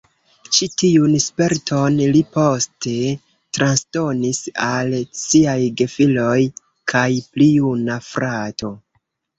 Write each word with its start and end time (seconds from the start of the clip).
Ĉi 0.55 0.67
tiun 0.83 1.11
sperton 1.25 1.99
li 2.15 2.23
poste 2.39 2.95
transdonis 3.59 4.41
al 4.71 4.99
siaj 5.23 5.59
gefiloj 5.83 6.37
kaj 6.95 7.09
pli 7.31 7.53
juna 7.61 8.05
frato. 8.13 8.79